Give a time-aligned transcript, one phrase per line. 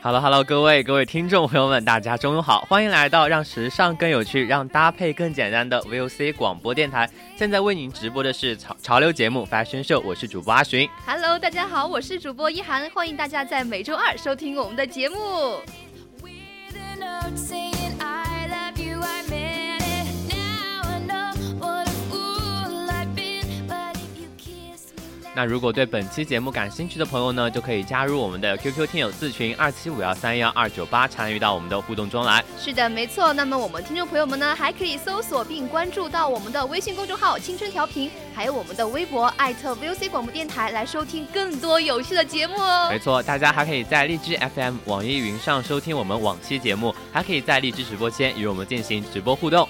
[0.00, 7.10] ！Hello，Hello，各位各位听众朋友们，大家中午好，欢迎来到让时尚更有趣，让搭配更简单的 VOC 广播电台。
[7.36, 10.88] 现在为您直播的是潮潮流节目 Fashion Show，我是主播阿寻。
[11.04, 15.16] Hello，大家好，我是主播一涵，欢迎大家在每周二收听我们的节目。
[25.38, 32.44] 那如果对本期节目感兴趣的朋友呢，就可以加入我们的 QQ 听友自群二七五幺三幺二九八，参与到我们的互动中来。
[32.58, 33.32] 是的，没错。
[33.32, 42.88] 那么我们听众朋友们呢，还可以搜索并关注到我们的微信公众号“青春调频”，还有我们的微博艾特 VOC 广播电台，来收听更多有趣的节目哦。
[42.90, 49.68] 没错，大家还可以在荔枝 FM、网易云上收听我们往期节目，还可以在荔枝直播间与我们进行直播互动。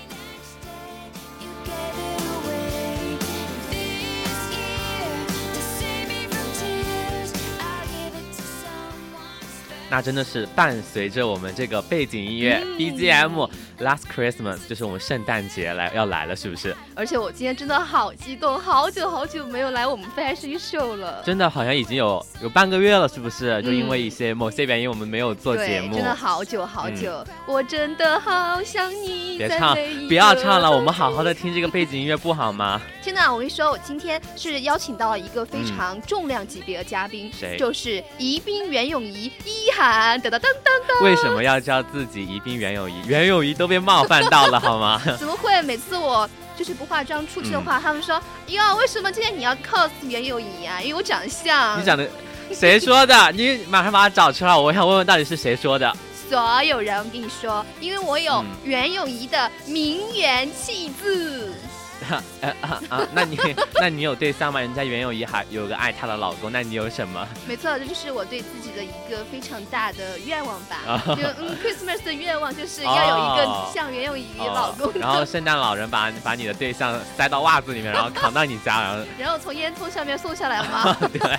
[9.90, 13.48] 那真的是伴随着我们这个背景音乐 BGM。
[13.80, 16.76] Last Christmas 就是我们圣诞节来要来了，是不是？
[16.96, 21.22] 而且我今天真的好激动，好久好久没有来我们 Fashion Show 了。
[21.24, 23.62] 真的好像已经有有半个月了，是不是？
[23.62, 25.94] 就因为一些某些原因，我们没有做节目。
[25.94, 29.38] 真的好久好久，我真的好想你。
[29.38, 29.76] 别唱，
[30.08, 32.82] 不要唱了，我们好好的听这个背景音乐不好吗？
[33.08, 37.56] 天哪，我跟你说，我今天是邀请到了一个非常重量级别的嘉宾，谁？
[37.56, 40.20] 就是宜宾袁咏仪一涵。
[40.20, 41.04] 噔噔噔噔噔。
[41.04, 42.94] 为什么要叫自己宜宾袁咏仪？
[43.06, 43.66] 袁咏仪都。
[43.66, 45.00] 被冒犯到了好吗？
[45.18, 45.60] 怎么会？
[45.62, 50.78] 每次我就是不化妆出去的话，他们说哟，为什么今天你要 cos 袁咏仪啊？
[50.82, 51.80] 因为我长得像。
[51.80, 52.06] 你长得
[52.52, 53.32] 谁说的？
[53.32, 55.90] 你马上把它找出来，我想问问到底是谁说的？
[56.28, 61.54] 所有人，我跟你说，因为我有袁咏仪的名媛气质。
[62.10, 62.22] 啊
[62.62, 63.08] 啊啊！
[63.12, 63.38] 那你
[63.80, 64.60] 那你有对象吗？
[64.60, 67.26] 人家袁咏仪还有个爱她的老公，那你有什么？
[67.46, 70.76] 没错，这就是我对自己的一个非常大的愿望吧。
[71.16, 74.92] 就嗯，Christmas 的愿望就是要有一个像袁咏仪老公。
[75.00, 80.96] 然后圣诞老人把把你的对象塞到袜子里面，然后扛到你家，然后然后从烟囱上面送下来吗？
[81.12, 81.38] 对，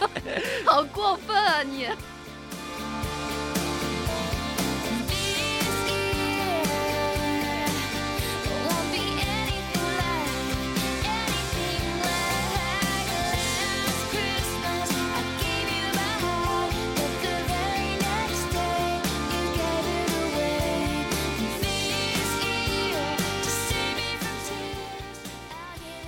[0.65, 1.87] 好过分啊你！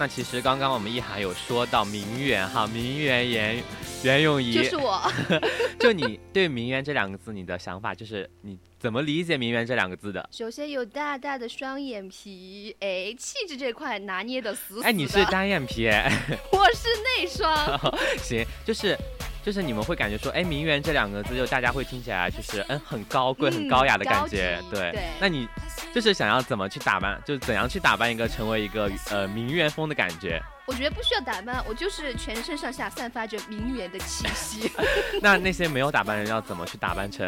[0.01, 3.63] 那其实刚刚我们一涵有说到名媛哈，名媛袁
[4.03, 4.99] 袁咏仪，就是我。
[5.79, 10.27] 就你对名媛这两个字，你的想法就是你怎么理解名媛这两个字的？
[10.31, 14.87] 首先有大大的双眼皮，哎，气质这块拿捏的死死的。
[14.87, 15.85] 哎，你是单眼皮，
[16.51, 16.87] 我是
[17.19, 17.79] 内双。
[18.17, 18.97] 行，就是
[19.43, 24.93] 就是你们会感觉说，哎，名媛这两个字就大家会听起来就是嗯很高贵、很高雅的感觉，对。
[25.19, 25.47] 那你。
[25.93, 30.41] 就是想要怎么去打扮，就是怎样去打扮一个成为一个呃名媛风的感觉。
[30.65, 34.71] 我觉得不需要打扮，我就是全身上下散发着名媛的气息。
[35.21, 37.27] 那那些没有打扮的人要怎么去打扮成？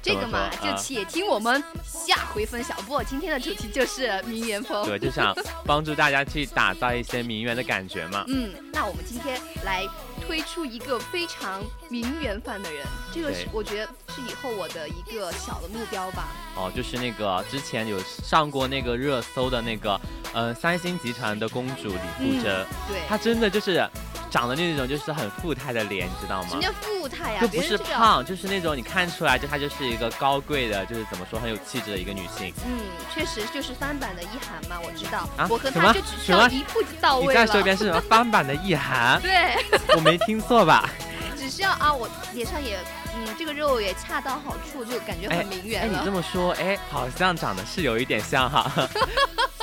[0.00, 2.76] 这个嘛，就且听我们下回分享。
[2.82, 5.34] 不过今天的主题就是名媛风，对，就想
[5.66, 8.24] 帮助大家去打造一些名媛的感觉嘛。
[8.28, 9.84] 嗯，那我们今天来
[10.30, 16.28] 推出一个非常名媛范的人，这个是我觉得是以后我的一个小的目标吧。
[16.54, 20.00] 哦，就是那个之前有上过那个热搜的那个，
[20.32, 23.84] 嗯，三星集团的公主李富真，对，她真的就是。
[24.30, 26.48] 长得那种就是很富态的脸，你知道吗？
[26.50, 27.40] 什么叫富态呀？
[27.40, 32.54] 就不是胖，就是那种你看出来就她就是一个高贵的，就是怎么说很有气质的一个女性。
[32.64, 32.80] 嗯，
[33.12, 35.28] 确实就是翻版的意涵嘛，我知道。
[35.36, 35.46] 啊？
[35.50, 37.40] 我和她就只需要一步就到位了。
[37.40, 39.20] 你再说一遍是什么翻版的意涵？
[39.20, 39.56] 对，
[39.96, 40.88] 我没听错吧？
[41.36, 42.78] 只需要啊，我脸上也
[43.14, 45.82] 嗯，这个肉也恰到好处，就感觉很名媛。
[45.82, 48.70] 哎，你这么说，哎，好像长得是有一点像哈。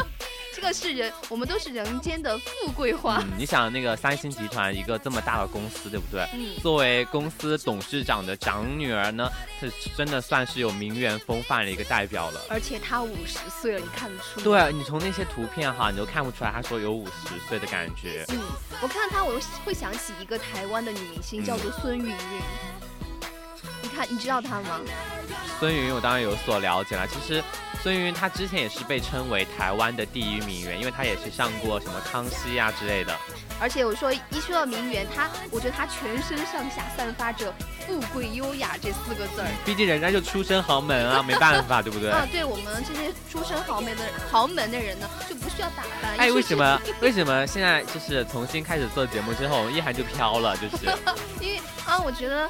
[0.68, 3.24] 个是人，我们都是人间的富贵花。
[3.38, 6.28] 你想那个三星集团一个这么大的公司，对不对？
[6.34, 6.60] 嗯。
[6.62, 9.30] 作为公司董事长的长女儿呢，
[9.60, 12.42] 是真的算是有名媛风范的一个代表了。
[12.50, 14.42] 而且她五十岁了，你看得出？
[14.42, 18.26] 对，你从那些图片哈，你都看不出来，她说有五十岁的感觉。
[18.28, 18.38] 嗯，
[18.82, 22.16] 我看她，我会想起一个台湾的女明星，叫做孙芸芸。
[23.82, 24.82] 你看，你知道她吗？
[25.60, 27.08] 孙芸芸，我当然有所了解了。
[27.08, 27.42] 其实。
[27.82, 33.16] 孙芸芸她之前也是被称为台湾的第一名媛，因为她也是上过什么康熙呀之类的。
[33.60, 37.54] 而且我说一说到名媛，她我觉得她全身上下散发着
[37.88, 39.48] 富贵优雅这四个字儿。
[39.66, 42.10] 毕竟人家就出身豪门啊，没办法，对不对？
[42.12, 46.16] 啊，对我们这些出身豪门的豪门的人呢，就不需要打扮。
[46.18, 46.80] 哎，为什么？
[47.02, 50.56] 为什么现在就是重新开始做节目之后，一涵就飘了？
[50.58, 50.86] 就是
[51.42, 52.48] 因为啊，我觉得。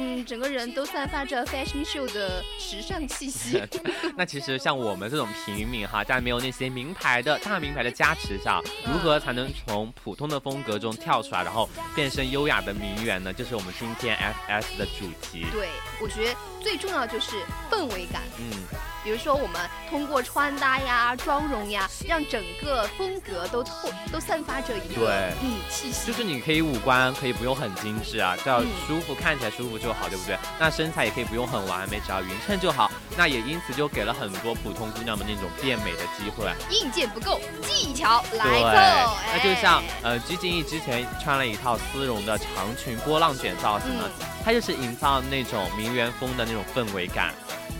[0.00, 3.60] 嗯，整个人都散发着 fashion show 的时尚气息。
[4.16, 13.32] 那其实像我们这种平民哈，在没有那些名牌的大名牌的加持下，如何才能从普通的风格中跳出来，然后变身优雅的名媛呢？
[13.32, 15.46] 就是我们今天 F S 的主题。
[15.50, 15.68] 对，
[16.00, 17.32] 我觉得最重要就是
[17.68, 18.22] 氛围感。
[18.38, 18.87] 嗯。
[19.08, 19.58] 比如说，我们
[19.88, 26.06] 通过穿搭呀、妆容呀，让整个风格都透、都散发着一个嗯气息。
[26.06, 30.36] 就是你可以五官可以不用很精致啊，只要舒服，看起来舒服就好，对不对？
[30.60, 32.92] 那身材也可以不用很完美，只要匀称就好。
[33.16, 36.46] 那也因此就给了很多普通姑娘们那种变美的机会。
[36.68, 39.16] 硬件不够，技巧来够。
[39.32, 44.04] 那就像呃，鞠婧祎之前穿了一套丝绒的长裙波浪卷造型呢，
[44.44, 47.32] 它就是营造那种名媛风的那种氛围感。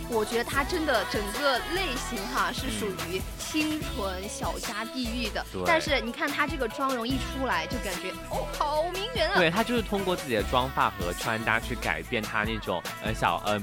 [0.09, 9.37] 我觉得她真的整个类型哈是属于清纯小家碧玉的，但是你看她这个妆容一出来就感觉哦好名媛啊！
[9.37, 13.59] 对她就是通过自己的妆发和穿搭去改变她那种呃小呃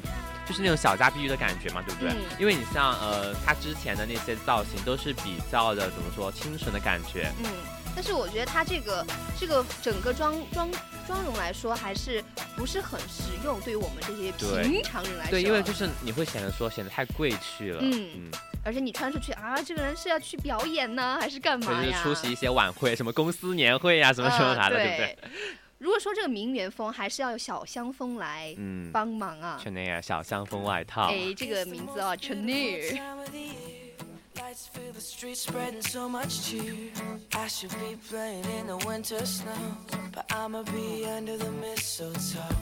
[0.46, 2.14] 就是那种小家碧玉的感觉嘛，对不对？
[2.38, 7.50] 因为你像呃她之前的那些造型都是比较的怎么说清纯的感觉，嗯，
[7.96, 9.04] 但是我觉得它这个
[9.40, 10.70] 这个整个妆妆。
[11.06, 12.20] 妆容来说还是
[12.56, 18.30] 不是很实用，对于我们这些平常人来说，对，因为就是你会显得说显得太贵气了，嗯嗯，
[18.64, 22.02] 而且你穿出去啊，这个人是要去表演呢，还是干嘛呀？
[22.02, 25.18] 出席一些晚会，什么公司年会呀，什么什么啥的，对不对？
[25.78, 28.52] 如果说这个名媛风，还是要有小香风来
[28.92, 32.98] 帮忙啊，Chanel 小香风外套，哎，这个名字啊，Chanel。
[34.56, 36.90] Lights fill the streets, spreading so much cheer.
[37.34, 39.76] I should be playing in the winter snow,
[40.14, 42.56] but I'ma be under the mistletoe.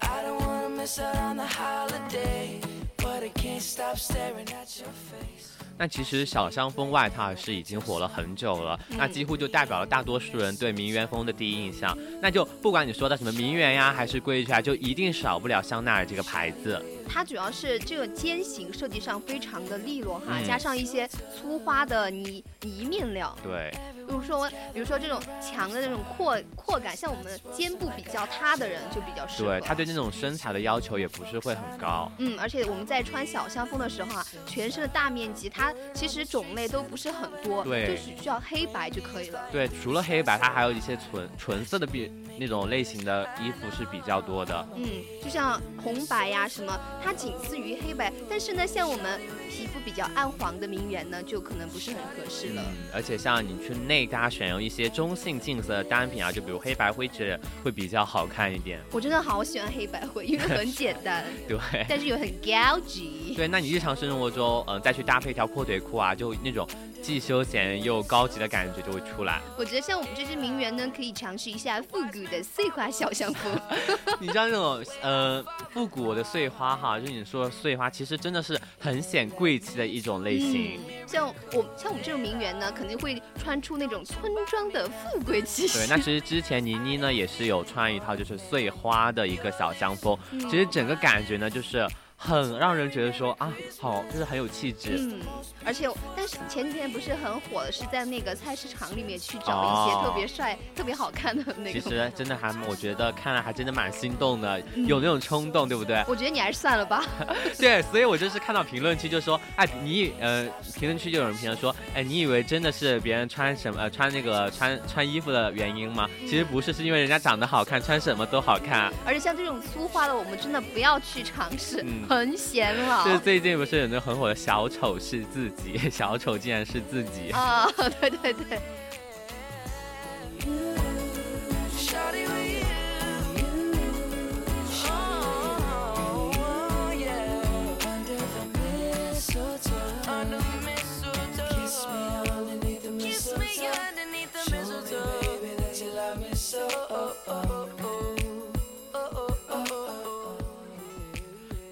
[0.00, 2.60] I don't wanna miss out on the holiday,
[2.98, 5.63] but I can't stop staring at your face.
[5.76, 11.96] 那其实小香风外套是已经火了很久了，那几乎就代表了大多数人对名媛风的第一印象。
[12.22, 16.80] 那就不管你说的什么名媛呀，还是贵圈，就一定少不了香奈儿这个牌子。
[17.08, 23.36] 它主要是这个肩型设计上非常的利落哈，加上一些粗花的呢呢面料。
[23.42, 23.72] 对。
[24.06, 29.48] 比如说，比如说这种强的那种阔阔感，像我们肩部比较塌的人就比较适合。
[29.48, 32.10] 对，他对那种身材的要求也不是会很高。
[32.18, 39.40] 嗯，而且我们在穿小香风的时候啊，全身的大面积，它其实种类都不是很多，对，就只需要黑白就可以了。
[39.50, 44.68] 对，除了黑白，它还有一些纯纯色的比那种类型的衣服是比较多的。
[44.76, 44.86] 嗯，
[45.22, 52.62] 就像红白呀什么，它仅次于黑白，但是呢，像我们皮肤比较暗黄的名媛呢，就可能不是很合适了。
[52.66, 53.94] 嗯，而且像你去内。
[53.94, 58.80] 内搭选用一些中性近色的单品啊，就比如黑白灰之类，会比较好看一点。
[58.90, 61.56] 我真的好喜欢黑白灰，因为很简单， 对，
[61.88, 63.34] 但是又很高级。
[63.36, 66.66] 对，那你日常生活中，嗯，再去搭配一条阔腿裤啊，就那种。
[67.04, 69.42] 既休闲又高级的感觉就会出来。
[69.58, 73.52] 我觉得像我们这些名媛呢，可以尝试一下复古的碎花小香风。
[74.18, 80.80] 你知道那种呃复古的碎花哈，就你说的碎花，其实真的是很显贵气的一种类型。
[81.06, 85.76] 像我像我们这种名媛呢，肯定会穿出那种村庄的富贵气息。
[85.76, 90.18] 对，那其实之前倪妮呢也是有穿一套就是碎花的一个小香风，
[90.50, 91.86] 其实整个感觉呢就是。
[92.26, 94.96] 很让人觉得说啊，好，就是很有气质。
[94.98, 95.20] 嗯，
[95.62, 101.78] 而且，但是前几天不是很火的，是在那个菜市场里面去找一些特别帅、特别好看的那个。
[101.78, 106.02] 其实真的还，我觉得看了还真的蛮心动的，有那种冲动，对不对？
[106.08, 107.04] 我觉得你还是算了吧。
[107.60, 116.08] 对，所以我就是看到评论区就说，哎，你呃，评论区就有人评论说，哎，你以为真的是别人穿什么呃穿那个穿穿衣服的原因吗？
[116.20, 118.90] 其实不是，是因为人家长得好看，穿什么都好看。
[119.04, 121.84] 而且像这种粗花的，我们真的不要去尝试。
[121.84, 122.02] 嗯。
[122.14, 127.66] 很显老，就是最近不是有那个很火的小丑是自己， 小丑竟然是自己 啊！
[128.00, 128.60] 对对对。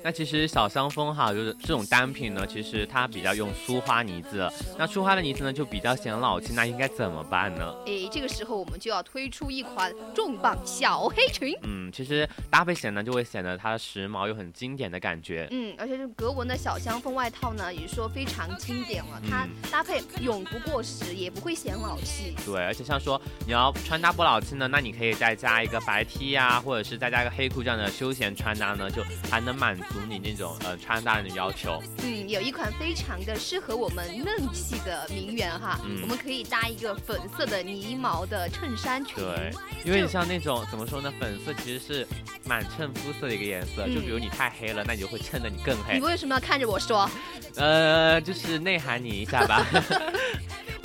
[0.04, 4.50] 那其实小香风哈，就是这种单品呢，其实它比较用苏花呢子。
[4.76, 7.72] 那苏花的呢子呢，就比较显老气，那应该怎么办呢？
[7.86, 11.54] 哎，这个时候我们就要推出一款重磅小黑裙。
[11.62, 15.46] 嗯，其实搭配起来呢，就会显得它时髦又很经典的感觉。
[15.52, 22.34] 嗯，而且这格纹的小香风外套呢，也是说非常经典了，它搭配永不过时，也不会显老气。
[22.44, 29.91] 对，而且像说你要穿搭不老气呢，那你可以再加一个白 T 呀，或者是再加一个黑裤这样的休闲穿搭呢，就还能满足。
[30.08, 39.16] 你那种呃穿搭的要求，嗯，有一款非常的适合我们嫩气的名媛哈，我们可以搭一个粉色的呢毛的衬衫裙。
[39.16, 39.50] 对，
[39.84, 42.06] 因为你像那种怎么说呢，粉色其实是
[42.44, 45.94] 蛮衬肤色的一个颜色，就比如你太黑了，那你就会衬得你更黑。
[45.94, 47.10] 你为什么要看着我说？
[47.56, 49.66] 呃，就是内涵你一下吧。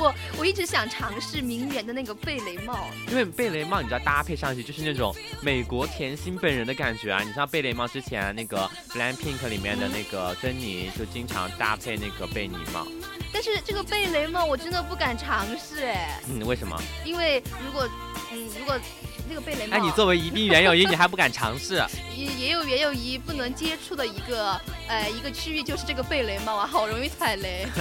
[0.08, 7.22] 我我一直想尝试名媛的那个贝雷帽，因为贝雷帽你知道搭配上去就是那种美国甜心本人的感觉啊！
[7.22, 12.88] 你知道贝雷帽之前那个 BLACKPINK 里面的那个珍妮就经常搭配那个贝尼帽，
[13.34, 16.22] 但是这个贝雷帽我真的不敢尝试哎。
[16.30, 16.82] 嗯，为什么？
[17.04, 17.90] 因为如果
[18.32, 18.80] 嗯如果
[19.28, 21.84] 那个贝雷帽，哎，你作为宜宾原友一，你还不敢尝试？
[22.16, 27.68] 也也有原友谊不能接触的一个呃一个区域就是这个贝雷帽啊，好容易踩雷。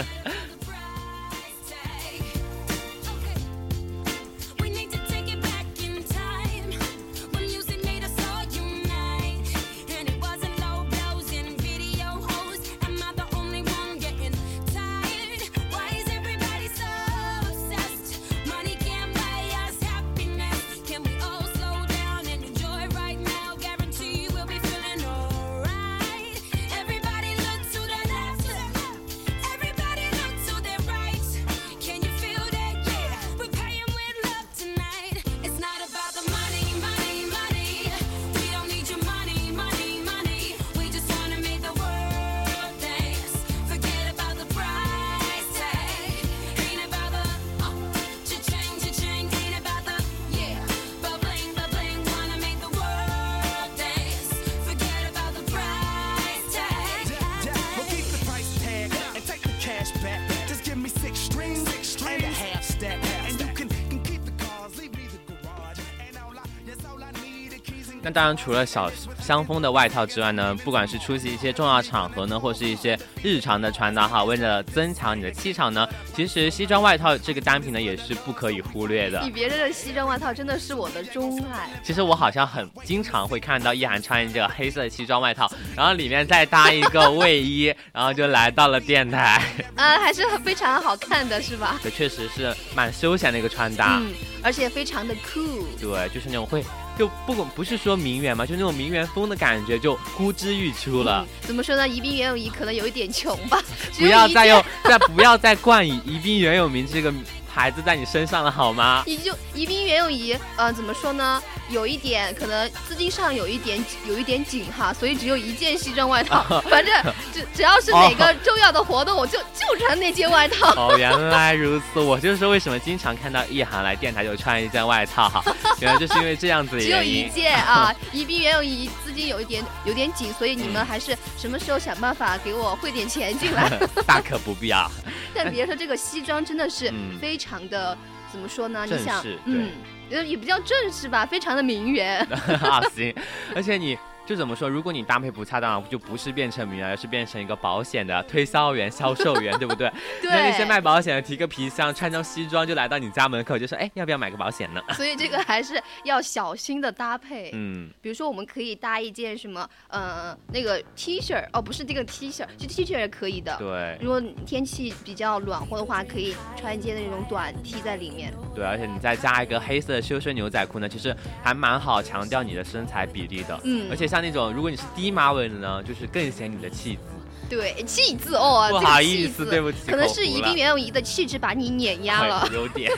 [68.07, 68.89] 那当然，除了小
[69.21, 79.21] 香风的外套之外呢，不管是出席一些重要场合呢，或是一些日常的穿搭哈，为了增强你的气场呢，其实西装外套这个单品呢也是不可以忽略的。
[79.25, 81.69] 你别人的西装外套真的是我的钟爱。
[81.83, 89.43] 其实我好像很经常会看到易涵穿这个黑色的西装外套，然后里面再搭一个卫衣， 然后就来到了电台。
[89.75, 91.81] 呃，还是很非常好看的是吧？
[91.83, 94.13] 这确实是蛮休闲的一个穿搭，嗯，
[94.45, 95.67] 而且非常的酷。
[95.81, 96.65] 对，就是那种会。
[96.99, 101.27] 就不管不是说名媛嘛，就那种名媛风的感觉就呼之欲出了。
[101.43, 101.87] 怎么说呢？
[101.87, 103.63] 宜宾袁咏仪可能有一点穷吧。
[103.99, 107.13] 不要再用再不要再冠以宜宾袁咏仪这个。
[107.57, 109.03] 孩子在你身上了好吗？
[109.07, 111.43] 你就宜宾袁咏仪，呃，怎么说呢？
[111.71, 116.45] 有一点可能资金上有一点有一点紧哈，所以只有一件西装外套。
[116.69, 116.95] 反正
[117.33, 120.71] 只只要是哪个重要的活动，我就就穿那件外套。
[120.77, 125.43] 哦，原来如此，我就是为什么经常看到一涵来电台就穿一件外套哈，
[125.81, 126.79] 原来就是因为这样子。
[126.79, 133.71] 只有一件啊，宜宾袁咏仪资金有一点有点紧，所以你们还是什么时候想办法给我汇点钱进来？
[134.07, 134.91] 大可不必啊。
[135.35, 137.46] 但别说这个西装真的是非常。
[137.49, 137.97] 常的
[138.31, 138.85] 怎么说呢？
[138.87, 139.71] 你想，嗯，
[140.09, 142.19] 也比较正式吧，非常的名媛。
[142.63, 143.15] 啊，行，
[143.55, 143.97] 而且你。
[144.27, 144.69] 就怎么说？
[144.69, 149.89] 如果你搭配不恰当，就不是变成名媛，而是变成一个保险的推销员、销售员，对不对？
[150.21, 150.31] 对。
[150.31, 157.51] 那些卖保险的提个皮箱，穿张西装就来到你家门口，就说：“哎，要不要买个保险呢？”所以这个还是要小心的搭配。
[157.55, 157.89] 嗯。
[158.03, 163.57] 比如说，我们可以搭一件什么，呃，那个 T 恤哦，不是这个 T 恤，就 T 恤也可以的。
[163.59, 163.97] 对。
[164.01, 168.33] 如果天气比较暖和的话，可以穿一件那种短 T 在里面。
[168.55, 171.15] 对，而且你再加一个黑色的修身牛仔裤呢，其实
[171.45, 173.61] 还蛮好强调你的身材比例的。
[173.63, 173.87] 嗯。
[173.91, 177.01] 而且像那种，如果你是低马尾的呢，就是更显你的气质。
[177.49, 182.49] 对，气质哦，不好意思，对不起，可能是宜宾袁咏仪的气质把你碾压了。
[182.53, 182.91] 有点。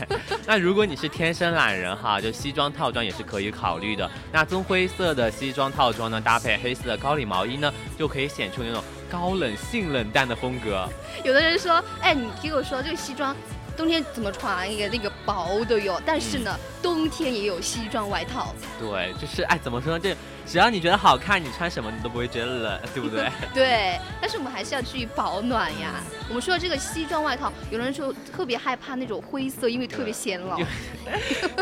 [0.47, 4.11] 那如果你是天生懒人哈，就西装套装也是可以考虑的。
[4.33, 10.89] 那棕灰色的西装套装呢，搭配黑色的高领毛衣呢，就可以显出那种高冷性冷淡的风格。
[11.23, 13.37] 有的人说，哎，你听我说，这个西装。
[13.77, 16.03] 冬天怎么穿一个那个薄的哟？
[16.05, 18.53] 但是呢，冬天也有西装外套。
[18.81, 20.01] 对，就是哎，怎么说呢？
[20.03, 20.17] 这
[20.49, 23.29] 只要你觉得好看，你穿什么你都不会觉得冷， 对不对？
[23.53, 23.99] 对。
[24.21, 26.03] 但是我们还是要注意保暖呀。
[26.29, 30.59] 我们说的这个西装外套，有人说特别害怕那种灰色，因为特别显老。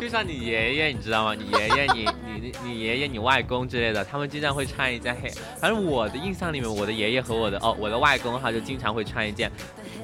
[0.01, 1.35] 就 像你爷爷，你知道吗？
[1.35, 5.29] 你爷爷，你你你爷爷，你外公之类的，他们经常会穿一件黑。
[5.61, 9.51] 反正我的印象里面，我的爷爷和我的哦，我的外公哈，就经常会穿一件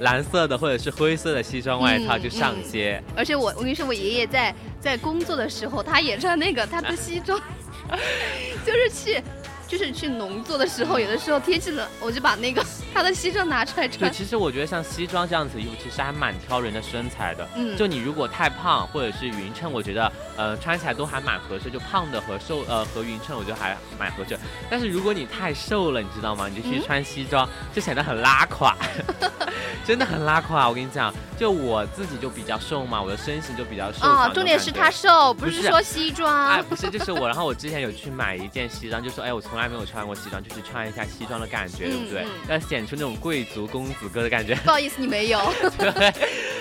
[0.00, 3.00] 蓝色的或者是灰色的西装外套就上街。
[3.16, 7.40] 而且我我跟你说，我爷爷在在工作的时候，他也穿那个他的 西装。
[8.66, 9.22] 就是去，
[9.68, 14.10] 就是去农作的时候，有的时候天气冷，我就把那个他的西装拿出来穿。
[14.10, 17.48] 对，其实我觉得像西装这样子的衣服，其实还蛮挑人的身材的。
[17.54, 21.70] 嗯，就你如果太胖或者是匀称，我觉得呃穿起来都还蛮合适。
[21.70, 24.38] 就胖的和瘦呃和匀称，我觉得还蛮合适。
[24.70, 26.48] 但是如果你太瘦了，你知道吗？
[26.48, 28.76] 你就去穿西装，就显得很拉垮。
[29.84, 34.06] 真的很拉垮，我跟你讲，就我自己就比较瘦嘛，我的身形就比较瘦。
[34.06, 36.48] 啊，重点是他瘦，不是说西装。
[36.48, 37.26] 哎，不是， 就是我。
[37.26, 42.24] 然后我之前有去买一件西装，就说，哎，我从来没有穿过西装，就是穿一下西装的感觉，对不对？
[42.48, 44.54] 要显出那种贵族公子哥的感觉。
[44.64, 45.40] 不好意思，你没有。
[45.78, 46.12] 对。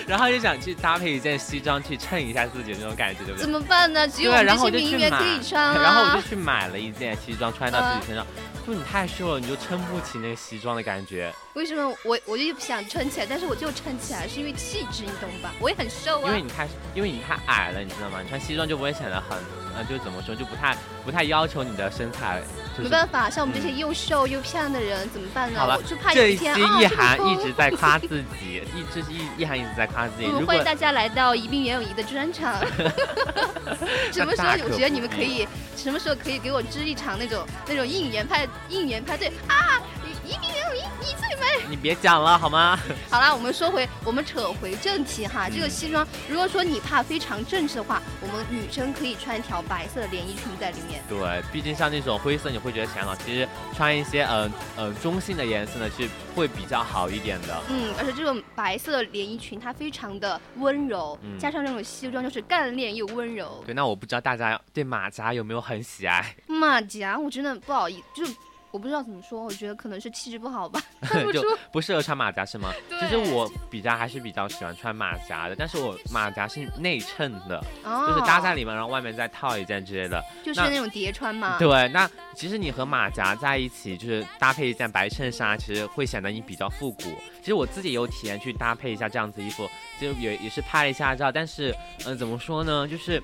[0.06, 3.42] 然后就想去搭配一件西装，去衬一下自己那种感觉，对不对？
[3.42, 4.06] 怎么办呢？
[4.08, 5.74] 只有这些名媛可以穿。
[5.80, 8.26] 然后我就去买了一件西装，穿到自己身上。
[8.66, 11.32] 就你太瘦了，你就撑不起那个西装的感觉。
[11.54, 15.52] 为什么我我就想撑起来，但是我就撑起来，是因为气质，你懂吧？
[15.60, 16.26] 我也很瘦啊。
[16.26, 18.20] 因为你太，因为你太矮了，你知道吗？
[18.22, 19.38] 你穿西装就不会显得很，
[19.76, 22.42] 呃，就怎么说，就不太不太要求你的身材。
[22.78, 25.60] 没办法，像我们这些又瘦又漂亮的人怎么办呢？
[25.60, 28.08] 好了，就怕有一天啊，一 涵一直在夸自
[28.40, 30.26] 己，一直一一涵一直在夸自己。
[30.44, 32.54] 欢迎大家来到宜宾袁咏仪的专场。
[34.12, 39.80] 什么时候我觉得你们可以，什么时候可以给我支一场那种那种应援派应援派对啊？
[40.24, 41.68] 宜宾袁咏仪，你最美。
[41.68, 42.78] 你别讲了好吗？
[43.10, 45.48] 好了，我们说回，我们扯回正题哈。
[45.48, 51.02] 这个西装，如果说你怕非常正式的话，我们女生可以穿一条白色的连衣裙在里面。
[51.08, 53.16] 对，毕竟像那种灰色，你会觉得显老。
[53.16, 57.60] 其实穿一些呃呃中性的颜色呢，是会比较好一点的。
[57.68, 63.62] 嗯，而且这种白色的连衣裙，它非常的温柔，加上这种西装，就是干练又温柔。
[63.66, 66.36] 对，那我不知道大家对马甲有没有很喜爱？
[66.46, 68.32] 马甲，我真的不好意思，就。
[68.72, 70.82] 我不知道怎么说，我觉得可能是气质不好吧，
[71.32, 72.72] 就不适合穿马甲是吗？
[72.88, 81.58] 其实我比较还是比较喜欢穿马甲的，但是我马甲是内衬的，就是搭在里面，然后外面再套一件之类的，就是那种叠穿嘛。
[81.58, 87.02] 对，那其实你和马甲在一起，就是搭配一件白衬衫，其实会显得你比较复古。
[87.40, 89.68] 其实我自己也有体验去搭配一下这样子衣服，
[90.00, 91.74] 就也也是拍了一下照，但是
[92.06, 93.22] 嗯，怎么说呢，就是。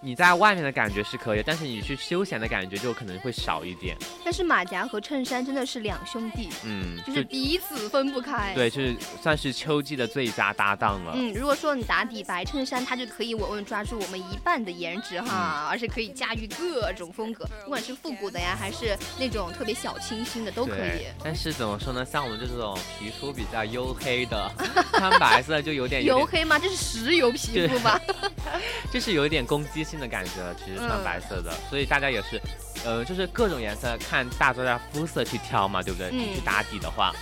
[0.00, 3.96] 你在外面的感觉是可以，但是你去休闲的感觉就可能会少一点。
[4.24, 8.54] 但是马甲和衬衫真的是两兄弟，嗯，就是彼此分不开。
[8.54, 11.14] 对，就是算是秋季的最佳搭档了。
[11.16, 21.06] 嗯，如果说你打底白衬衫，它就可以稳稳抓住我们一半的颜值哈，而且可以驾驭各种风格，不管是复古的呀，还是那种特别小清新的都可以。
[21.24, 22.04] 但是怎么说呢？
[22.04, 24.48] 像我们这种皮肤比较黝黑的，
[24.92, 26.56] 穿白色就有点黝黑吗？
[26.56, 28.00] 这是石油皮肤吧？
[28.92, 29.87] 就是有一点攻击。
[29.88, 32.40] 性的感觉了，其实穿白色的，所以大家也是，
[32.84, 36.10] 呃，就是各种颜色看大家肤色去挑嘛，对不对？
[36.10, 37.12] 你去打底的话，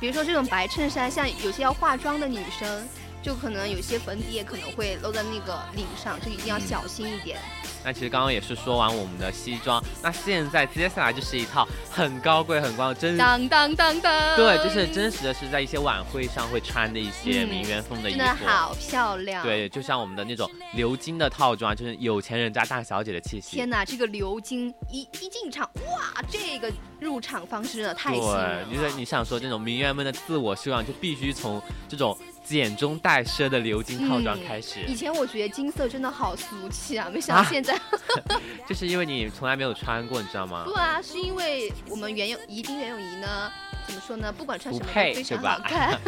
[0.00, 2.88] 比如说这种白衬衫，像有些要化妆的女生，
[3.26, 7.40] 就可能有些粉底液可能会漏在那个领上，就一定要小心一点。
[7.84, 19.42] 那其实刚刚也是说完我们的西装，那现在接下来就是一套很高贵、很光真，当当当当，对，就是真实的是在一些晚会上会穿的一些名媛风的衣服，真的好漂亮。
[19.42, 23.56] 对，就像我们的那种鎏金的套装，就是有钱人家大小姐的气息。
[23.56, 28.72] 天哪，这个鎏金一一进场，哇，这个入场方式真的太吸引人。
[28.72, 32.16] 就是你想说这种名媛们的自我修养，就必须从这种。
[32.46, 34.80] 简中带奢的鎏金套装开始。
[34.86, 37.78] 以前我觉得金色真的好俗气啊，没想到现在。
[38.68, 40.64] 就是因为你从来没有穿过，你知道吗？
[40.64, 43.50] 不啊，是因为我们袁咏仪、丁袁咏仪呢。
[43.86, 44.32] 怎么说呢？
[44.32, 45.98] 不管穿什么都非常好看。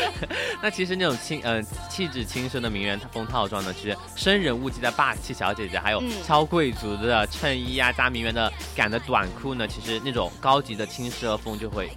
[0.62, 11.90] 那其实那种轻呃气质轻奢的名媛风套装呢，其实生人勿近的霸气小姐姐，还有超贵族的衬衣啊，加名媛的感的短裤呢，其实那种高级的轻奢风就会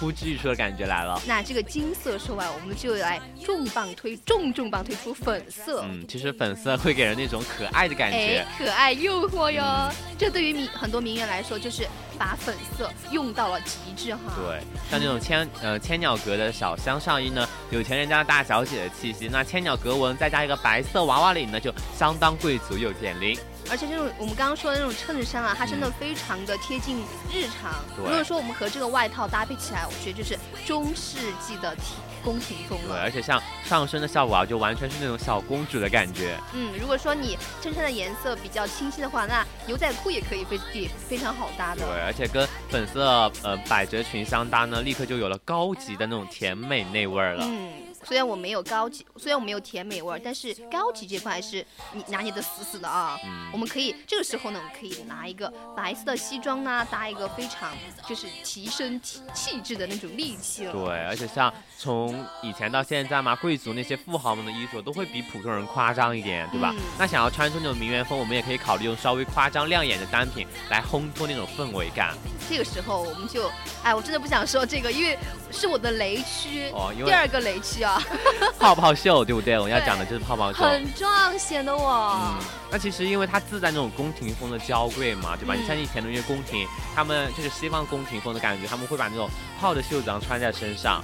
[0.00, 1.20] 呼之欲出的感觉来了。
[1.26, 5.82] 那这个金色说完，我们就来重磅推重重磅推出粉色。
[5.84, 9.90] 嗯，其实粉色会给人那种可爱的感觉，可爱诱惑哟。
[10.16, 11.86] 这对于名很多名媛来说，就是
[12.18, 14.20] 把粉色用到了极致哈。
[14.36, 14.60] 对。
[14.90, 19.28] 像这种千呃千鸟格的小香上衣呢，有钱人家的大小姐的气息。
[19.28, 23.38] 那千鸟格纹再加一个白色娃娃领呢，就相当贵族又减龄。
[23.70, 27.74] 而且这种我们刚刚说的那种衬衫啊，它真的非常的贴近日常。
[27.98, 32.94] 如果说我们和这个外套搭配起来，我觉得就是中世纪的体宫廷风了。
[32.94, 36.36] 对，而且像上身的效果啊，就完全是那种小公主的感觉。
[36.52, 41.82] 嗯，如果说你衬衫的颜色比较清晰的话，那牛仔裤也可以非也非常好搭的。
[41.82, 47.44] 对，而且跟粉色呃百褶裙相搭呢，立刻就有了高级的那种甜美内味儿了。
[47.46, 47.87] 嗯。
[48.04, 53.18] 虽然我没有高级，虽然我没有甜美味儿，但是高级这块还是你拿捏的死死的啊。
[53.24, 57.72] 嗯，我们可以这个时候呢，我们可以拿一个白色的西装呢，搭一个非常
[58.08, 60.72] 就是提升气气质的那种利器了。
[60.72, 66.74] 对，而且像从以前到现在嘛，贵族那些富豪们的衣着都会比普通人夸张一点，对吧？
[66.98, 72.16] 那想要穿出那种名媛风，我们也可以考虑用稍微夸张亮眼的单品来烘托那种氛围感。
[72.48, 73.50] 这个时候我们就，
[73.82, 75.18] 哎，我真的不想说这个，因为
[75.50, 78.00] 是我的雷区哦，第二个雷区啊。
[78.58, 79.56] 泡泡袖对不对？
[79.58, 82.18] 我们要讲的就是泡泡袖，很壮，显得我。
[82.20, 82.38] 嗯，
[82.70, 85.54] 那其实因为它自带那种宫廷风的娇贵嘛，对吧？
[85.54, 89.28] 你像以前的那些宫廷，他们就是西方宫廷风的感觉，他们会把那种
[89.60, 91.02] 泡的袖子穿在身上。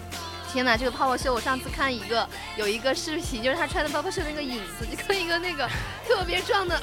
[0.53, 5.69] 天哪，这个泡泡袖，我上次看一个有一个视频，就是他穿的泡泡袖那个影子，就跟一个那个
[6.07, 6.81] 特别壮的。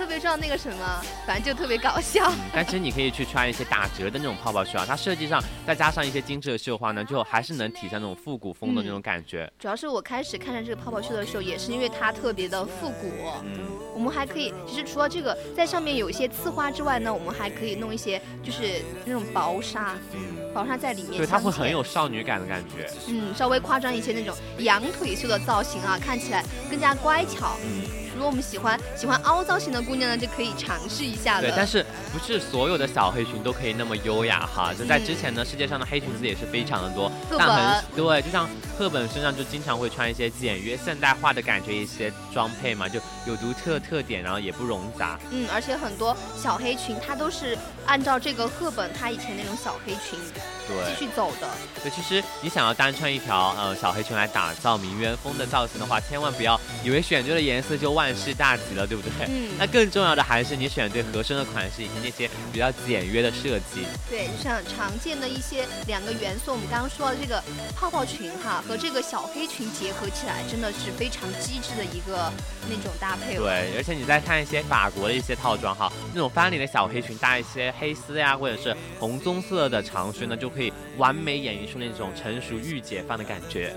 [0.00, 2.32] 特别壮那个什么，反正就特别搞笑。
[2.54, 9.52] 但其实你可以去穿一些打折的那种泡泡袖啊，它设计上再加上一些精致的绣花呢，就还是能体现那种复古风的那种感觉。
[9.58, 13.12] 主要是我开始看上这个泡泡袖的时候，也是因为它特别的复古。
[13.44, 13.60] 嗯，
[13.94, 22.90] 我们还可以，其实除了这个在上面有一些刺花之外呢，我们还可以弄一些就是那种薄纱，嗯薄纱在里面，对，它会很有少女感的感觉。
[23.06, 27.54] 嗯，稍微夸张一些那种羊腿袖的造型啊，看起来更加乖巧。
[27.62, 27.99] 嗯。
[28.20, 31.40] 如果我们喜欢喜欢凹造型的姑娘呢，就可以尝试一下了。
[31.40, 34.74] 对，但是不是所有的小黑裙都可以那么优雅哈？
[34.78, 37.10] 就在之前呢，世界上的黑裙子也是非常的多。
[37.30, 38.46] 但很对，就像
[38.78, 45.18] 赫本身上就经常会穿一些简约现代化的感觉一些装配嘛，就有独特特点，然后也不容杂。
[45.30, 47.56] 嗯，而且很多小黑裙它都是
[47.86, 50.18] 按照这个赫本她以前那种小黑裙
[50.68, 51.48] 继续走的。
[51.82, 58.09] 对，其实你想要单穿一条呃小黑裙来打造名媛风的造型的话，千万不要以为选对了颜色就万。
[58.14, 59.26] 是大吉了，对不对？
[59.28, 59.50] 嗯。
[59.58, 63.84] 那更重要的还是你选对合身的款式以及那些比较简约的设计。
[64.08, 67.42] 对，像常见的一些两个元素，我们刚刚说的这个
[67.76, 72.32] 泡泡裙哈，和这个小黑裙结合起来，真的是非常机智的一个
[72.68, 73.36] 那种搭配。
[73.36, 83.74] 对，而且你再看一些法国的一些套装哈，那种翻领的小黑裙搭一些黑丝呀，或者是红棕色的长靴呢，就可以完美演绎出那种成熟御姐范的感觉。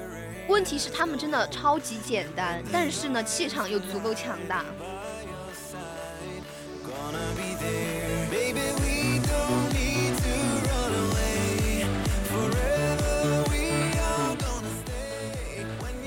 [0.47, 4.65] 问题是他们真的超级简单，但是呢，气场又足够强大。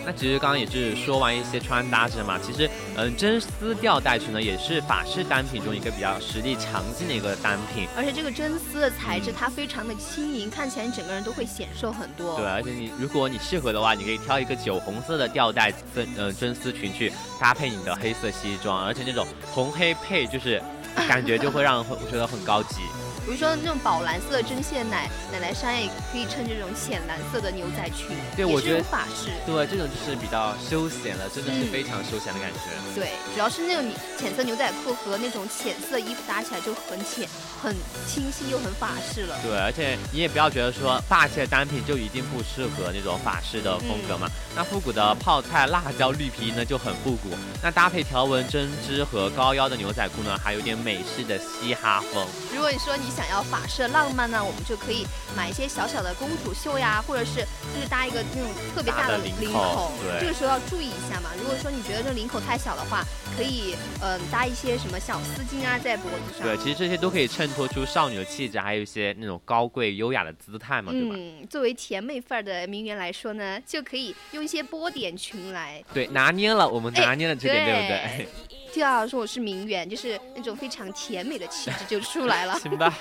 [0.06, 12.36] 那其实刚刚也是说完一些穿搭是嘛，其实嗯，真丝吊带裙呢也是法式单品中一个比较实力强劲的一个单品，而且这个真丝的材质它非常的轻盈，看起来你整个人都会显瘦很多。
[12.36, 20.62] 对，而且你如果你适合的话，你可以挑一个酒红色的吊带真呃真丝裙去搭配你的黑色西装，而且那种红黑配就是
[21.08, 22.76] 感觉就会让人觉得很高级。
[23.26, 32.70] 比如说那种宝蓝色的针线奶奶奶衫，也可以衬这种浅蓝色的牛仔裙，对，我觉得法式，对，这种就是比较休闲了，真的是非常休闲的感觉。
[32.94, 37.28] 对，主要是那种浅色牛仔裤和那种浅色衣服搭起来就很浅、
[37.60, 37.74] 很
[38.06, 39.36] 清新又很法式了。
[39.42, 44.30] 对，而且你也不要觉得说霸气的单品就一定不适合那种法式的风格嘛。
[44.54, 52.24] 那复古的泡菜辣椒绿皮呢就很复古，那搭配条纹针织和高腰的牛仔裤呢，还有点美式的嘻哈风。
[52.54, 53.15] 如果你说你。
[53.16, 57.40] 想要法式浪漫呢，我们就可以买一些小小的公主袖呀，或者是
[57.74, 59.90] 就是搭一个那种特别大的领口。
[60.02, 61.30] 对，这个时候要注意一下嘛。
[61.40, 63.02] 如果说你觉得这领口太小的话，
[63.34, 66.46] 可以嗯搭一些什么小丝巾啊在脖子上。
[66.46, 71.14] 对，其实这些都可以衬托出少女的气质，还有一些那种高贵优雅的姿态嘛，对吧？
[71.16, 75.82] 嗯，作为甜妹范儿的名媛来说呢，就可以用一些波点裙来。
[75.94, 78.28] 对，拿捏了，我们拿捏了这点，对不对？
[78.76, 82.54] 就要说我是名媛，就是那种非常甜美的气质就出来了。
[82.60, 82.94] 行吧。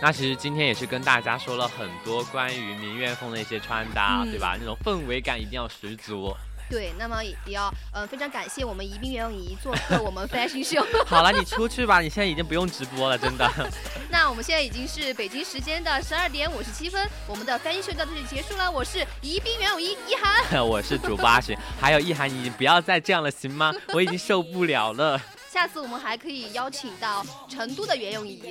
[0.00, 4.56] 那其实今天也是跟大家说了很多关于民乐风的一些穿搭，对吧？
[4.58, 6.34] 那种氛围感一定要十足。
[6.68, 10.84] 对，那么也要呃非常感谢我们宜宾袁咏仪做客我们 fashion show。
[11.06, 13.48] 好了，你出去吧，你现在已经不用直播了，真的。
[14.10, 18.68] 那我们现在已经是北京时间的十二点五十七分，我们的 fashion show 到这里结束了。
[18.68, 23.72] 我是宜宾袁咏仪一涵，我是主播阿寻，还有一涵，你不要再这样了，行吗？
[23.94, 25.22] 我已经受不了了。
[25.56, 28.42] 下次我们还可以邀请到成都的袁咏仪。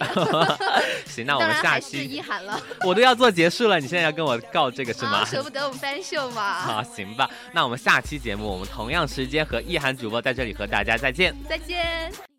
[1.06, 2.60] 行，那我们下期一涵了。
[2.84, 5.24] 我都要做结束了，你现在要跟我告这个是吗？
[5.24, 6.62] 舍不得我们翻秀嘛。
[6.66, 7.30] 好，行吧。
[7.54, 11.36] 那我们下期节目，我们同样时间和一涵主播在这里和大家再见。
[11.48, 12.35] 再见。